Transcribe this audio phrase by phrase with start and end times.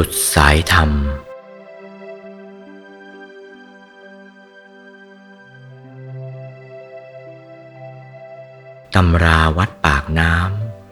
[0.00, 0.90] สุดสายธรรม
[8.94, 10.32] ตำราวัดปากน้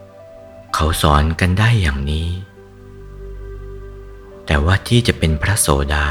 [0.07, 2.31] ำ เขาสอนกันได้อย่างนี้
[4.47, 6.07] แต่ว่าที่จะเป็นพระโสดา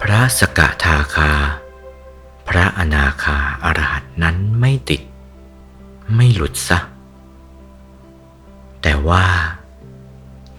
[0.00, 1.32] พระสกทาคา
[2.48, 5.02] พระอนาคาอรหัตนั้นไม่ติด
[6.14, 6.78] ไม่หลุดซะ
[8.82, 9.24] แต่ว่า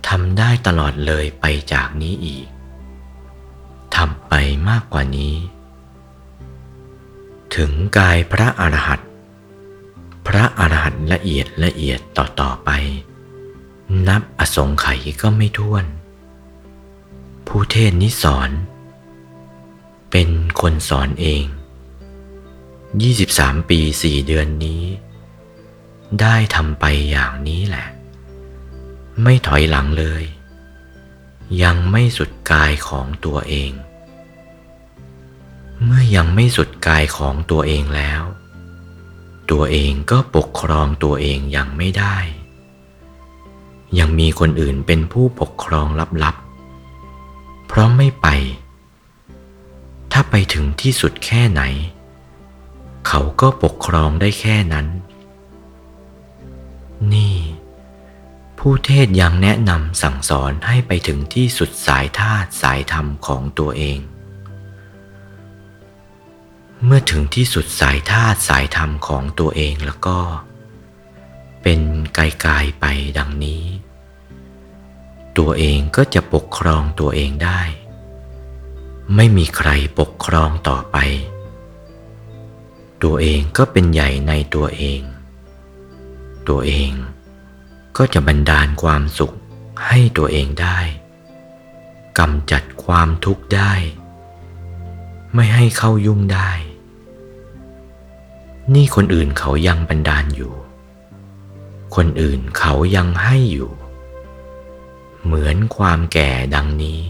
[0.07, 2.47] ทำได้ตลอดเลยไปจากนี้อีก
[3.95, 4.33] ทำไป
[4.69, 5.35] มากกว่านี้
[7.55, 9.09] ถึงกายพระอรหันต์
[10.27, 12.69] พระอรหันต์ละเอียดละเอียดต่อต่อไป
[14.07, 15.85] นับอสงไขยก็ไม่ท้วน
[17.47, 18.49] ผู้เทศนิสอน
[20.11, 20.29] เป็น
[20.61, 21.45] คนสอนเอง
[22.77, 24.83] 23 ปีสี่เดือนนี้
[26.21, 27.87] ได้ทำไปอย่างนี้แหละ
[29.23, 30.23] ไม่ถอยหลังเลย
[31.63, 33.71] ยังไม่สุดกายของตัวเอง
[35.83, 38.23] เมื่อยังไม่สุดกายของตัวเองแล้ว
[39.51, 42.17] ตัวเองก็ปกครองตัวเองยังไม่ได้
[43.99, 45.87] ยังมีคนอื่นเป็นผู้ปกครอง
[46.23, 48.27] ลับๆ เพราะไม่ไป
[50.11, 51.61] ถ้าไปถึงที่สุดแค่ไหน
[53.07, 54.87] เขาก็ปกครองได้แค่นั้น
[57.13, 57.36] นี่
[58.59, 63.99] ผู้เทศยังแนะนำสั่งสอนให้ไปถึงที่สุดสายธาตุสายธรรมของตัวเอง
[66.85, 70.19] เมื่อถึงที่สุดสายธาตุสายธรรมของตัวเองแล้วก็
[71.63, 71.81] เป็น
[72.17, 72.85] กายกายไป
[73.17, 73.63] ดังนี้
[75.37, 77.61] ตัวเองก็จะปกครองตัวเองได้
[79.15, 79.69] ไม่มีใคร
[79.99, 80.97] ปกครองต่อไป
[83.03, 85.01] ตัวเองก็เป็นใหญ่ในตัวเอง
[86.49, 86.91] ตัวเอง
[87.97, 89.35] ก็จะบันดาลความสุข
[89.87, 90.79] ให้ตัวเองได้
[92.19, 93.73] กำจัดความทุกข์ได้
[95.33, 96.51] ไม่ให้เข้ายุ่งได้
[98.73, 100.53] นี่คนอื่นเขายังบันดาลอยู่
[101.95, 103.71] คนอื่นเขายังให้อยู่
[105.23, 107.01] เหมือนความแก่ดังนี้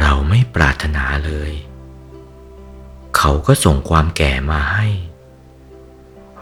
[0.00, 1.52] เราไม่ปรารถนาเลย
[3.16, 4.86] เขาก็ส่งความแก่มาให้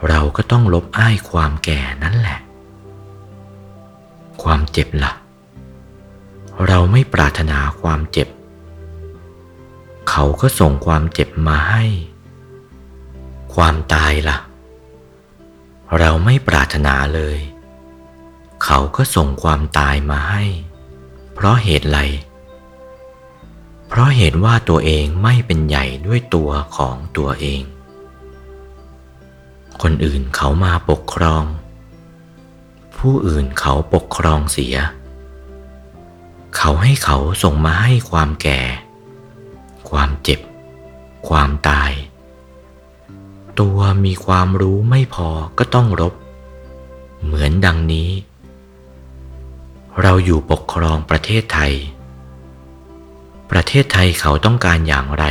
[0.09, 2.39] เราก็ต้องลบอ้ายความแก่นั่นแหละ
[4.43, 5.13] ความเจ็บละ่ะ
[6.67, 8.29] เราไม่ปรารถนาความเจ็บ
[10.11, 11.85] เขาก็ส่งความเจ็บมาให้
[13.55, 14.39] ความตายละ่ะ
[15.99, 17.39] เราไม่ปรารถนาเลย
[18.65, 20.45] เขาก็ส่งความตายมาให้
[21.35, 22.01] เพราะเหตุไร
[23.89, 27.63] เพราะเหตุว่าตัวเองไม่เป็นใหญ่ด้วยตัวของตัวเอง
[29.83, 31.45] คนอื่นเขามาปกครอง
[32.99, 34.77] ผู้อื่นเขาปกครองเสีย
[36.57, 38.61] เขาให้เขาส่งมาให้ความแก่
[39.91, 40.41] ความเจ็บ
[41.29, 41.93] ความตาย
[43.61, 46.15] ตัวมีความรู้ไม่พอก็ต้องรบ
[47.25, 48.11] เหมือนดังนี้
[50.03, 51.73] เราอยู่ปกครองประเทศไทย
[53.51, 55.25] ประเทศไทยเขาต้องการอย่างไร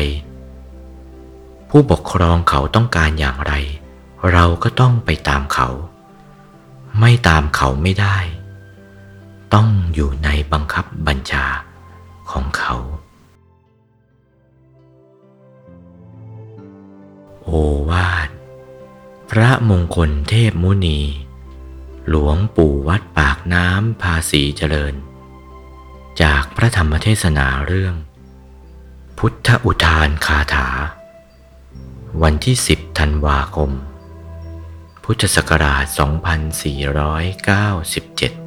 [1.70, 3.54] ผู้ปกครองเขาต้องการอย่างไร
[4.32, 5.70] เราก็ต้องไปตามเขา
[7.00, 8.18] ไม่ตามเขาไม่ได้
[9.54, 11.46] ต้องอยู่ในบังคับบัญชา
[12.32, 12.76] ของเขา
[17.44, 17.50] โอ
[17.90, 18.30] วาท
[19.30, 21.00] พระมงคลเทพมุนี
[22.10, 24.96] หลวงปู่วัดปากน้ำภาษีเจริญ
[26.22, 27.96] จากพระธรรมเทศนาเรื่อง
[29.18, 30.70] พุทธอุทานคาถา
[32.22, 33.72] วันที่ 10 ธันวาคม
[35.10, 35.86] พุทธศักราช
[38.40, 38.45] 2497